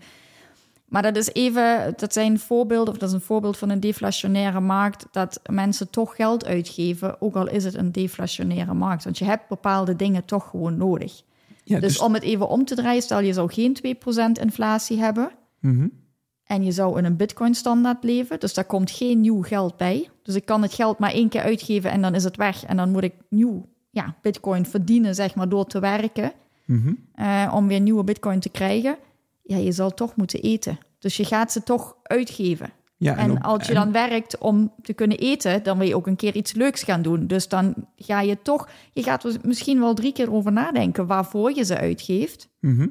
[0.85, 4.59] Maar dat is even, dat zijn voorbeelden, of dat is een voorbeeld van een deflationaire
[4.59, 9.03] markt, dat mensen toch geld uitgeven, ook al is het een deflationaire markt.
[9.03, 11.23] Want je hebt bepaalde dingen toch gewoon nodig.
[11.63, 13.77] Ja, dus, dus, om het even om te draaien, stel je zou geen
[14.37, 15.31] 2% inflatie hebben.
[15.59, 15.87] Mhm.
[16.43, 18.39] En je zou in een bitcoin-standaard leven.
[18.39, 20.09] Dus daar komt geen nieuw geld bij.
[20.23, 22.63] Dus ik kan het geld maar één keer uitgeven en dan is het weg.
[22.65, 26.31] En dan moet ik nieuw ja, bitcoin verdienen, zeg maar, door te werken.
[26.65, 26.93] Mhm.
[27.13, 28.97] Eh, om weer nieuwe bitcoin te krijgen.
[29.43, 30.77] Ja, je zal toch moeten eten.
[30.99, 32.69] Dus je gaat ze toch uitgeven.
[33.03, 36.15] Ja, en, als je dan werkt om te kunnen eten, dan wil je ook een
[36.15, 37.27] keer iets leuks gaan doen.
[37.27, 41.63] Dus dan ga je toch, je gaat misschien wel drie keer over nadenken waarvoor je
[41.63, 42.49] ze uitgeeft.
[42.59, 42.87] Mhm.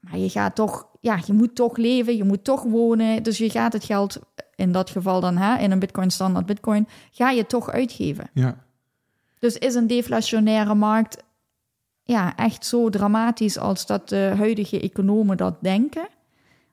[0.00, 3.22] Maar je gaat toch, ja, je moet toch leven, je moet toch wonen.
[3.22, 4.20] Dus je gaat het geld,
[4.56, 8.30] in dat geval dan hè, in een Bitcoin standaard Bitcoin, ga je toch uitgeven.
[8.34, 8.56] Ja.
[9.38, 11.22] Dus is een deflationaire markt
[12.04, 16.08] ja, echt zo dramatisch als dat de huidige economen dat denken?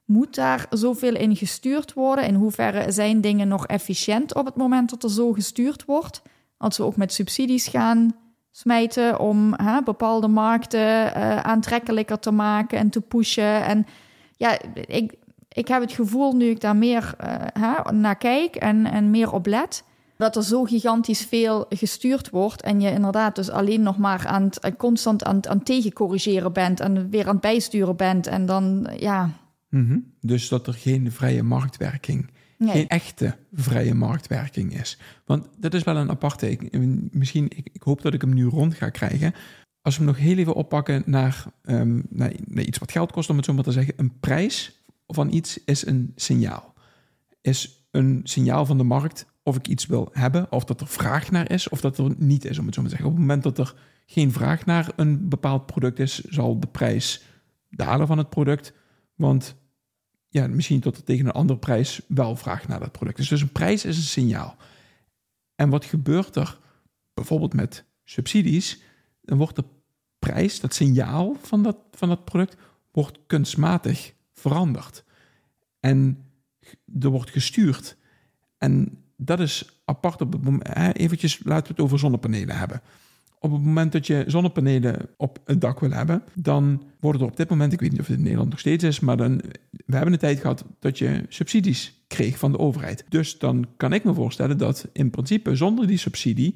[0.09, 2.25] Moet daar zoveel in gestuurd worden?
[2.25, 6.21] In hoeverre zijn dingen nog efficiënt op het moment dat er zo gestuurd wordt?
[6.57, 8.15] Als we ook met subsidies gaan
[8.51, 13.63] smijten om hè, bepaalde markten uh, aantrekkelijker te maken en te pushen.
[13.63, 13.85] En
[14.37, 15.13] ja, ik,
[15.49, 19.31] ik heb het gevoel nu ik daar meer uh, hè, naar kijk en, en meer
[19.31, 19.83] op let,
[20.17, 24.43] dat er zo gigantisch veel gestuurd wordt en je inderdaad dus alleen nog maar aan
[24.43, 29.29] het, constant aan, aan tegencorrigeren bent en weer aan het bijsturen bent en dan ja
[29.69, 29.97] Mhm.
[30.21, 32.29] Dus dat er geen vrije marktwerking,
[32.59, 34.99] geen echte vrije marktwerking is.
[35.25, 36.51] Want dat is wel een aparte.
[36.51, 36.79] Ik,
[37.11, 39.33] misschien, ik, ik, hoop dat ik hem nu rond ga krijgen.
[39.81, 43.29] Als we hem nog heel even oppakken naar, um, naar, naar iets wat geld kost,
[43.29, 43.93] om het zo maar te zeggen.
[43.97, 46.73] Een prijs van iets is een signaal.
[47.41, 51.31] Is een signaal van de markt of ik iets wil hebben, of dat er vraag
[51.31, 53.05] naar is, of dat er niet is, om het zo maar te zeggen.
[53.05, 53.73] Op het moment dat er
[54.05, 57.23] geen vraag naar een bepaald product is, zal de prijs
[57.69, 58.73] dalen van het product.
[59.15, 59.55] Want
[60.29, 63.27] ja, misschien tot er tegen een andere prijs wel vraag naar dat product is.
[63.27, 64.55] Dus een prijs is een signaal.
[65.55, 66.59] En wat gebeurt er
[67.13, 68.81] bijvoorbeeld met subsidies?
[69.21, 69.65] Dan wordt de
[70.19, 72.55] prijs, dat signaal van dat, van dat product,
[72.91, 75.03] wordt kunstmatig veranderd.
[75.79, 76.25] En
[76.99, 77.97] er wordt gestuurd.
[78.57, 80.95] En dat is apart op het moment.
[80.95, 82.81] Eventjes laten we het over zonnepanelen hebben.
[83.41, 87.37] Op het moment dat je zonnepanelen op het dak wil hebben, dan worden er op
[87.37, 89.41] dit moment, ik weet niet of het in Nederland nog steeds is, maar dan,
[89.85, 93.05] we hebben een tijd gehad dat je subsidies kreeg van de overheid.
[93.09, 96.55] Dus dan kan ik me voorstellen dat in principe zonder die subsidie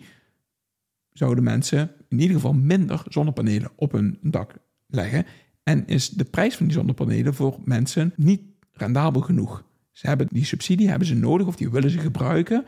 [1.14, 4.54] zouden mensen in ieder geval minder zonnepanelen op hun dak
[4.88, 5.26] leggen.
[5.64, 8.42] En is de prijs van die zonnepanelen voor mensen niet
[8.72, 9.64] rendabel genoeg.
[9.92, 12.66] Ze hebben die subsidie hebben ze nodig of die willen ze gebruiken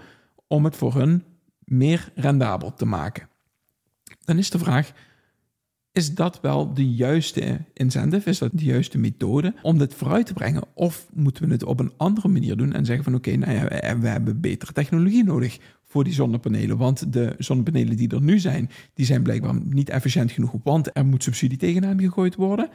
[0.48, 1.24] om het voor hun
[1.58, 3.28] meer rendabel te maken
[4.26, 4.94] dan is de vraag:
[5.92, 8.30] is dat wel de juiste incentive?
[8.30, 10.64] Is dat de juiste methode om dit vooruit te brengen?
[10.74, 14.00] Of moeten we het op een andere manier doen en zeggen van oké, nou ja,
[14.00, 16.78] we hebben betere technologie nodig voor die zonnepanelen.
[16.78, 20.52] Want de zonnepanelen die er nu zijn, die zijn blijkbaar niet efficiënt genoeg.
[20.64, 22.70] Want er moet subsidie tegenaan gegooid worden.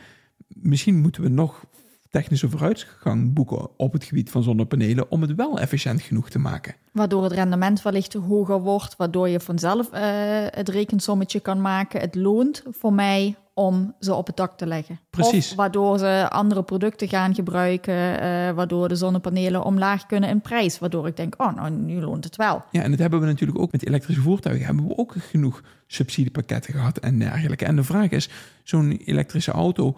[0.48, 1.64] Misschien moeten we nog
[2.10, 6.74] technische vooruitgang boeken op het gebied van zonnepanelen om het wel efficiënt genoeg te maken.
[6.92, 10.00] Waardoor het rendement wellicht hoger wordt, waardoor je vanzelf uh,
[10.46, 12.00] het rekensommetje kan maken.
[12.00, 15.00] Het loont voor mij om ze op het dak te leggen.
[15.10, 15.50] Precies.
[15.50, 20.78] Of waardoor ze andere producten gaan gebruiken, uh, waardoor de zonnepanelen omlaag kunnen in prijs.
[20.78, 22.64] Waardoor ik denk, oh, nou, nu loont het wel.
[22.70, 24.66] Ja, en dat hebben we natuurlijk ook met elektrische voertuigen.
[24.66, 27.64] Hebben we ook genoeg subsidiepakketten gehad en dergelijke.
[27.64, 28.28] En de vraag is,
[28.62, 29.96] zo'n elektrische auto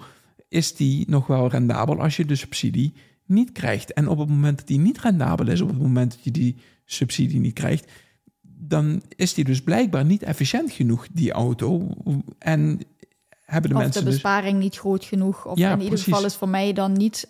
[0.52, 2.92] is die nog wel rendabel als je de subsidie
[3.24, 3.92] niet krijgt.
[3.92, 6.56] En op het moment dat die niet rendabel is, op het moment dat je die
[6.84, 7.90] subsidie niet krijgt,
[8.42, 11.88] dan is die dus blijkbaar niet efficiënt genoeg, die auto.
[12.38, 12.80] En
[13.44, 14.14] hebben de of mensen de dus...
[14.14, 15.46] besparing niet groot genoeg.
[15.46, 16.12] Of Ja, in ieder precies.
[16.12, 17.28] geval is voor mij dan niet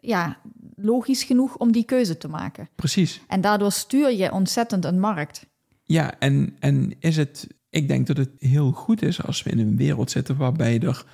[0.00, 0.38] ja,
[0.74, 2.68] logisch genoeg om die keuze te maken.
[2.74, 3.20] Precies.
[3.28, 5.46] En daardoor stuur je ontzettend een markt.
[5.84, 7.46] Ja, en, en is het...
[7.70, 11.04] Ik denk dat het heel goed is als we in een wereld zitten waarbij er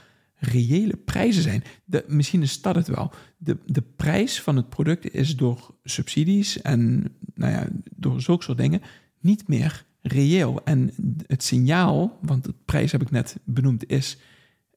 [0.45, 1.65] reële prijzen zijn.
[1.85, 3.13] De, misschien is dat het wel.
[3.37, 8.59] De, de prijs van het product is door subsidies en nou ja, door zulke soort
[8.59, 8.83] dingen
[9.21, 10.65] niet meer reëel.
[10.65, 10.93] En
[11.27, 14.19] het signaal, want de prijs heb ik net benoemd, is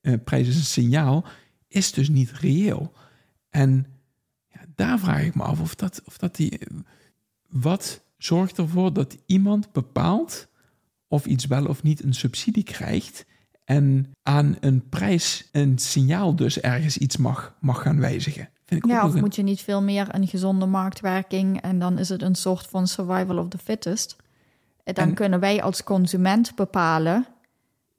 [0.02, 1.26] eh, prijs is een signaal,
[1.68, 2.94] is dus niet reëel.
[3.50, 3.86] En
[4.54, 6.60] ja, daar vraag ik me af of dat, of dat die.
[7.50, 10.48] Wat zorgt ervoor dat iemand bepaalt
[11.08, 13.26] of iets wel of niet een subsidie krijgt
[13.68, 18.50] en aan een prijs, een signaal dus ergens iets mag, mag gaan wijzigen?
[18.66, 21.98] Vind ik Ja, of een- moet je niet veel meer een gezonde marktwerking en dan
[22.00, 24.16] is het een soort van survival of the fittest.
[24.84, 27.26] En Dan En- kunnen wij als consument bepalen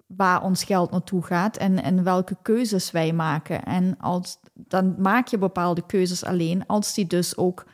[0.07, 3.64] waar ons geld naartoe gaat en, en welke keuzes wij maken.
[3.64, 7.66] En als, dan maak je bepaalde keuzes alleen als die dus ook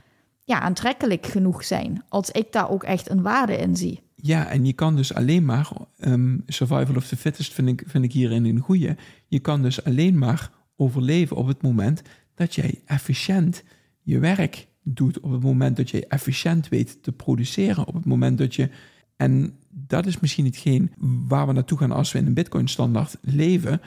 [0.44, 2.04] ja, aantrekkelijk genoeg zijn.
[2.08, 4.02] Als ik daar ook echt een waarde in zie.
[4.26, 8.04] Ja, en je kan dus alleen maar, ehm, survival of the fittest vind ik, vind
[8.04, 8.96] ik hierin een goede.
[9.26, 12.02] Je kan dus alleen maar overleven op het moment
[12.34, 13.64] dat jij efficiënt
[14.02, 15.20] je werk doet.
[15.20, 17.86] Op het moment dat je efficiënt weet te produceren.
[17.86, 18.70] Op het moment dat je.
[19.16, 20.92] En dat is misschien hetgeen
[21.28, 23.80] waar we naartoe gaan als we in een Bitcoin-standaard leven.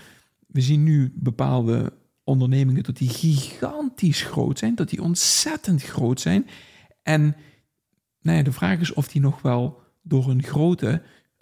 [0.48, 6.48] We zien nu bepaalde ondernemingen dat die gigantisch groot zijn, dat die ontzettend groot zijn.
[7.04, 7.36] En
[8.22, 11.02] nou ja, de vraag is of die nog wel door hun grootte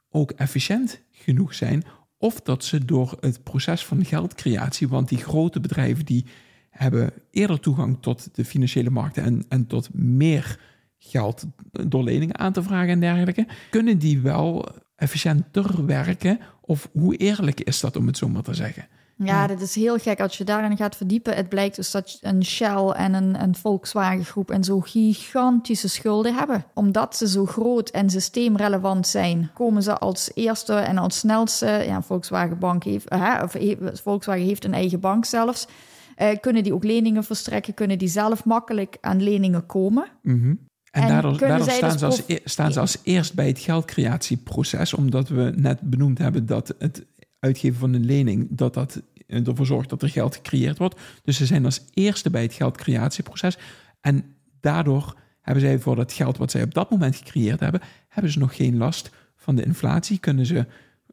[0.09, 1.83] ook efficiënt genoeg zijn.
[2.17, 6.25] Of dat ze door het proces van geldcreatie, want die grote bedrijven die
[6.69, 10.59] hebben eerder toegang tot de financiële markten en, en tot meer
[10.97, 16.39] geld door leningen aan te vragen en dergelijke, kunnen die wel efficiënter werken?
[16.61, 18.87] Of hoe eerlijk is dat om het zo maar te zeggen?
[19.17, 21.35] Ja, dat is heel gek als je daarin gaat verdiepen.
[21.35, 26.35] Het blijkt dus dat een Shell en een, een Volkswagen groep en zo gigantische schulden
[26.35, 26.65] hebben.
[26.73, 31.65] Omdat ze zo groot en systeemrelevant zijn, komen ze als eerste en als snelste.
[31.65, 33.55] Ja, Volkswagen Bank heeft, hè, of
[34.03, 35.67] Volkswagen heeft een eigen bank zelfs.
[36.15, 37.73] eh, kunnen die ook leningen verstrekken?
[37.73, 40.07] Kunnen die zelf makkelijk aan leningen komen?
[40.21, 40.53] Mhm.
[40.91, 41.57] En, En daardoor, staan,
[41.89, 46.17] dus ze als, e- staan ze als eerst bij het geldcreatieproces, omdat we net benoemd
[46.17, 47.05] hebben dat het
[47.45, 50.99] uitgeven van een lening, dat dat ervoor zorgt dat er geld gecreëerd wordt.
[51.23, 53.57] Dus ze zijn als eerste bij het geldcreatieproces.
[54.01, 58.31] En daardoor hebben zij voor dat geld wat zij op dat moment gecreëerd hebben, hebben
[58.31, 60.19] ze nog geen last van de inflatie.
[60.19, 60.65] Kunnen ze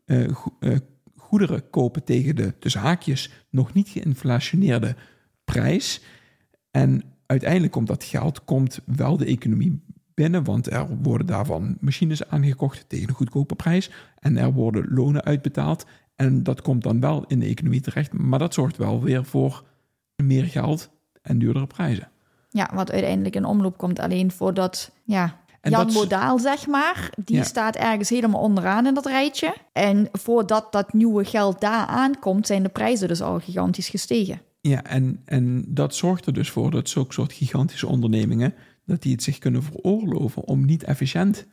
[0.05, 0.25] eh,
[0.61, 0.77] eh,
[1.17, 4.97] goederen kopen tegen de, tussen haakjes, nog niet geïnflationeerde
[5.45, 6.03] prijs.
[6.71, 9.83] En uiteindelijk komt dat geld komt wel de economie
[10.15, 15.25] binnen, want er worden daarvan machines aangekocht tegen een goedkope prijs en er worden lonen
[15.25, 15.87] uitbetaald
[16.23, 19.65] en dat komt dan wel in de economie terecht, maar dat zorgt wel weer voor
[20.17, 20.91] meer geld
[21.23, 22.11] en duurdere prijzen.
[22.51, 23.99] Ja, wat uiteindelijk in omloop komt.
[23.99, 27.43] Alleen voordat, ja, En Jan dat Modaal, zeg maar, die Ja.
[27.43, 29.55] staat ergens helemaal onderaan in dat rijtje.
[29.73, 34.41] En voordat dat nieuwe geld daar aankomt, zijn de prijzen dus al gigantisch gestegen.
[34.61, 38.55] Ja, en, en dat zorgt er dus voor dat zulke soort gigantische ondernemingen,
[38.87, 41.47] dat die het zich kunnen veroorloven om niet efficiënt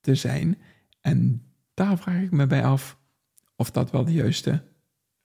[0.00, 0.58] te zijn.
[1.00, 1.42] En
[1.74, 2.95] daar vraag ik me bij af
[3.56, 4.62] of dat wel de juiste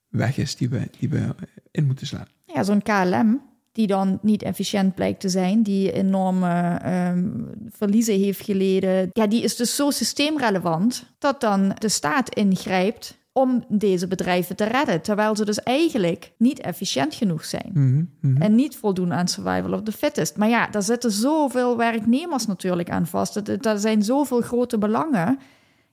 [0.08, 1.34] weg is die we, die we
[1.70, 2.26] in moeten slaan.
[2.46, 3.40] Ja, zo'n KLM,
[3.72, 7.28] die dan niet efficiënt blijkt te zijn, die enorme ehm,
[7.70, 13.64] verliezen heeft geleden, ja, die is dus zo systeemrelevant dat dan de staat ingrijpt om
[13.68, 15.02] deze bedrijven te redden.
[15.02, 17.70] Terwijl ze dus eigenlijk niet efficiënt genoeg zijn.
[17.74, 18.42] Mhm, mhm.
[18.42, 20.36] En niet voldoen aan survival of the fittest.
[20.36, 23.36] Maar ja, daar zitten zoveel werknemers natuurlijk aan vast.
[23.36, 25.38] Er- Er zijn zoveel grote belangen.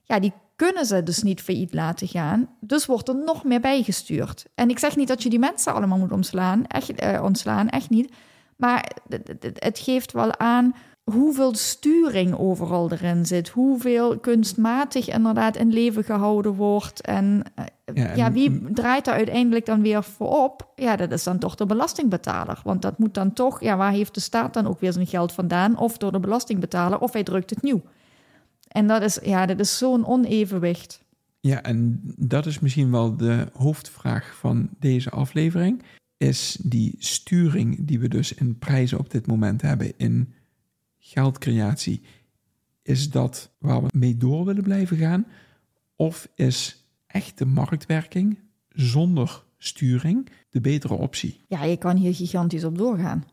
[0.04, 0.32] Ja, die
[0.66, 2.48] kunnen ze dus niet failliet laten gaan.
[2.60, 4.44] Dus wordt er nog meer bijgestuurd.
[4.54, 6.66] En ik zeg niet dat je die mensen allemaal moet omslaan.
[6.66, 8.12] Echt, eh, ontslaan, echt niet.
[8.56, 8.90] Maar
[9.54, 13.48] het geeft wel aan hoeveel sturing overal erin zit.
[13.48, 17.00] Hoeveel kunstmatig inderdaad in leven gehouden wordt.
[17.00, 20.68] En eh, Ja, en- ja, wie draait daar uiteindelijk dan weer voor op?
[20.74, 22.60] Ja, dat is dan toch de belastingbetaler.
[22.64, 25.32] Want dat moet dan toch, ja, waar heeft de staat dan ook weer zijn geld
[25.32, 25.78] vandaan?
[25.78, 27.82] Of door de belastingbetaler, of hij drukt het nieuw.
[28.70, 31.04] En dat is, ja, dat is zo'n onevenwicht.
[31.40, 35.82] Ja, en dat is misschien wel de hoofdvraag van deze aflevering.
[36.16, 40.32] Is die sturing die we dus in prijzen op dit moment hebben in
[40.98, 42.02] geldcreatie,
[42.82, 45.26] is dat waar we mee door willen blijven gaan?
[45.96, 51.40] Of is echte marktwerking zonder sturing de betere optie?
[51.48, 53.24] Ja, je kan hier gigantisch op doorgaan.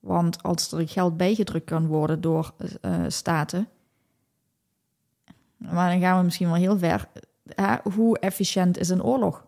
[0.00, 3.68] Want als er geld bijgedrukt kan worden door uh, staten,
[5.60, 7.08] maar dan gaan we misschien wel heel ver.
[7.94, 9.46] Hoe efficiënt is een oorlog?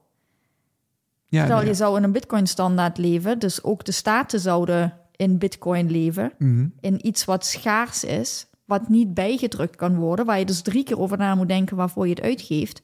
[1.28, 5.90] Ja, Stel, je zou in een bitcoin-standaard leven, dus ook de staten zouden in bitcoin
[5.90, 6.66] leven, mhm.
[6.80, 10.98] in iets wat schaars is, wat niet bijgedrukt kan worden, waar je dus drie keer
[10.98, 12.82] over na moet denken waarvoor je het uitgeeft.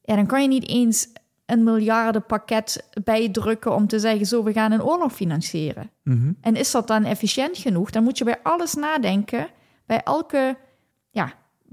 [0.00, 1.08] Ja, dan kan je niet eens
[1.46, 5.90] een miljardenpakket bijdrukken om te zeggen: zo, we gaan een oorlog financieren.
[6.02, 6.32] Mhm.
[6.40, 7.90] En is dat dan efficiënt genoeg?
[7.90, 9.48] Dan moet je bij alles nadenken,
[9.86, 10.56] bij elke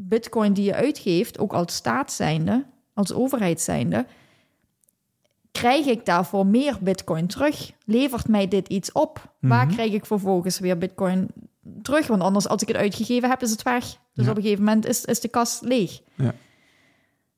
[0.08, 4.06] bitcoin die je uitgeeft, ook als staat zijnde, als overheid zijnde.
[5.52, 7.72] Krijg ik daarvoor meer bitcoin terug?
[7.86, 9.34] Levert mij dit iets op?
[9.40, 9.74] Waar Mhm.
[9.76, 11.28] krijg ik vervolgens weer bitcoin
[11.82, 12.08] terug?
[12.08, 13.84] Want anders, als ik het uitgegeven heb, is het weg.
[14.14, 14.32] Dus Ja.
[14.32, 16.02] op een gegeven moment is, is de kas leeg.
[16.16, 16.34] Ja.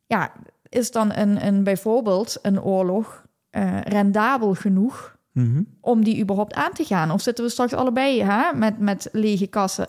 [0.08, 0.32] Ja,
[0.70, 5.62] is dan een, een, bijvoorbeeld een oorlog eh, rendabel genoeg Mhm.
[5.82, 7.12] om die überhaupt aan te gaan?
[7.12, 9.88] Of zitten we straks allebei hè, met, met lege kassen?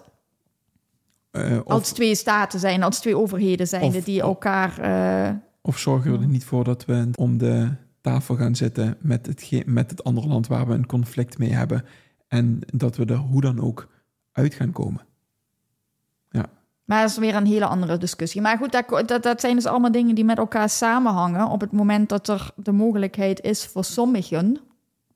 [1.33, 4.79] Eh, of, als twee staten zijn, als twee overheden zijn of- die elkaar...
[4.79, 7.69] eh, of zorgen we er niet voor dat we om de
[8.01, 11.85] tafel gaan zitten met het, met het andere land waar we een conflict mee hebben.
[12.29, 13.89] En dat we er hoe dan ook
[14.33, 15.07] uit gaan komen.
[16.85, 18.41] Maar dat is weer een hele andere discussie.
[18.41, 21.47] Maar goed, dat, dat, dat zijn dus allemaal dingen die met elkaar samenhangen.
[21.49, 24.59] Op het moment dat er de mogelijkheid is voor sommigen.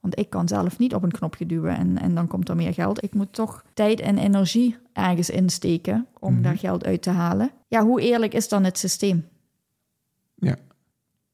[0.06, 2.74] Want ik kan zelf niet op een knopje duwen en, en dan komt er meer
[2.74, 3.04] geld.
[3.04, 6.42] Ik moet toch tijd en energie ergens insteken om Mhm.
[6.42, 7.50] daar geld uit te halen.
[7.68, 9.28] Ja, hoe eerlijk is dan het systeem?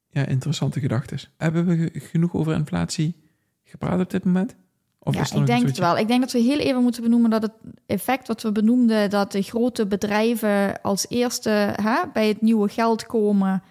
[0.09, 1.19] Ja, interessante gedachten.
[1.37, 3.15] Hebben we ge- genoeg over inflatie
[3.63, 4.55] gepraat op dit moment?
[4.99, 5.97] Of ja, ik denk het wel.
[5.97, 7.51] Ik denk dat we heel even moeten benoemen dat het
[7.85, 11.49] effect wat we benoemden, dat de grote bedrijven als eerste
[11.81, 13.63] hè, bij het nieuwe geld komen.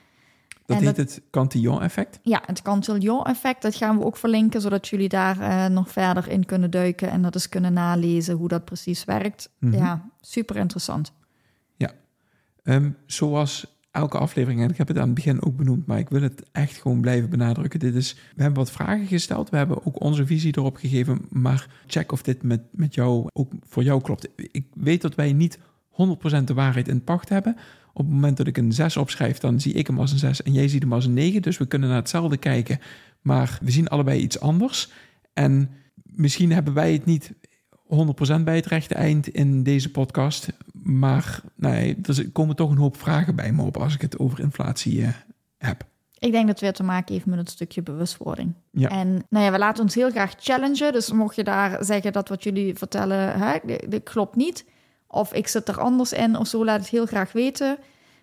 [0.66, 2.18] Dat en heet dat- het Cantillon-effect.
[2.22, 6.44] Ja, het Cantillon-effect, dat gaan we ook verlinken, zodat jullie daar eh, nog verder in
[6.44, 9.50] kunnen duiken en dat eens kunnen nalezen hoe dat precies werkt.
[9.58, 9.74] Mhm.
[9.76, 11.12] Ja, super interessant.
[12.62, 16.08] Ehm, zoals elke aflevering, en ik heb het aan het begin ook benoemd, maar ik
[16.08, 17.80] wil het echt gewoon blijven benadrukken.
[17.80, 21.66] Dit is, we hebben wat vragen gesteld, we hebben ook onze visie erop gegeven, maar
[21.86, 24.28] check of dit met, met jou ook voor jou klopt.
[24.36, 25.58] Ik weet dat wij niet
[25.88, 27.56] 100% de waarheid in pacht hebben.
[27.92, 30.42] Op het moment dat ik een 6 opschrijf, dan zie ik hem als een 6
[30.42, 31.42] en jij ziet hem als een 9.
[31.42, 32.80] Dus we kunnen naar hetzelfde kijken,
[33.20, 34.90] maar we zien allebei iets anders.
[35.32, 35.70] En
[36.02, 37.32] misschien hebben wij het niet
[38.40, 40.48] 100% bij het rechte eind in deze podcast.
[40.82, 44.40] Maar nee, er komen toch een hoop vragen bij me op als ik het over
[44.40, 45.08] inflatie eh,
[45.58, 45.84] heb.
[46.18, 48.54] Ik denk dat het weer te maken heeft met een stukje bewustwording.
[48.70, 48.88] Ja.
[48.88, 50.92] En nou ja, we laten ons heel graag challengen.
[50.92, 54.64] Dus mocht je daar zeggen dat wat jullie vertellen, hè, dit klopt niet.
[55.14, 57.78] Of ik zit er anders in of zo, laat het heel graag weten.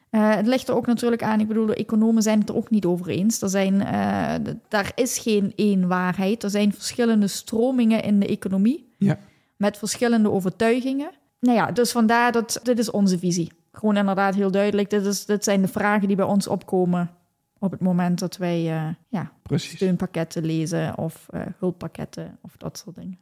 [0.10, 2.70] Eh, het ligt er ook natuurlijk aan, ik bedoel, de economen zijn het er ook
[2.70, 3.42] niet over eens.
[3.42, 6.44] Er zijn, eh, daar is geen één waarheid.
[6.44, 8.94] Er zijn verschillende stromingen in de economie.
[8.98, 9.20] Ja.
[9.58, 11.12] Met verschillende overtuigingen.
[11.40, 13.52] Nou ja, dus vandaar dat dit is onze visie.
[13.72, 14.90] Gewoon inderdaad heel duidelijk.
[14.90, 17.12] Dit, is, dit zijn de vragen die bij ons opkomen
[17.60, 19.76] op het moment dat wij eh, ja, Precies.
[19.76, 21.26] steunpakketten lezen of
[21.58, 23.18] hulppakketten of dat soort dingen.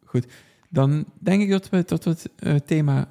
[0.69, 1.85] Dan denk ik dat we,
[2.35, 3.07] we het thema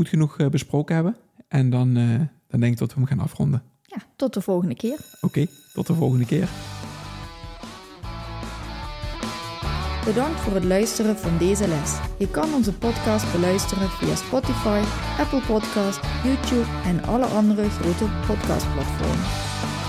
[0.00, 1.16] goed genoeg eh, besproken hebben.
[1.48, 3.62] En dan, eh, dan denk ik dat we hem gaan afronden.
[3.82, 4.98] Ja, tot de volgende keer.
[5.20, 6.48] Oké, tot de volgende keer.
[10.04, 11.98] Bedankt voor het luisteren van deze les.
[12.18, 14.80] Je kan onze podcast beluisteren via Spotify,
[15.18, 19.26] Apple Podcast, YouTube en alle andere grote podcastplatformen.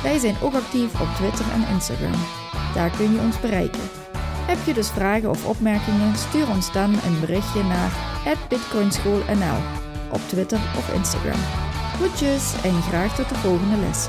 [0.03, 2.19] Wij zijn ook actief op Twitter en Instagram.
[2.73, 3.85] Daar kun je ons bereiken.
[4.51, 6.15] Heb je dus vragen of opmerkingen?
[6.15, 7.91] Stuur ons dan een berichtje naar
[8.49, 9.80] @bitcoinschoolnl
[10.11, 11.39] op Twitter of Instagram.
[11.93, 14.07] Groetjes en graag tot de volgende les.